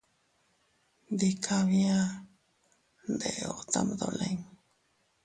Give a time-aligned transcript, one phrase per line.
[1.11, 1.99] Ndika bia,
[3.11, 4.39] ndeeo tam dolin.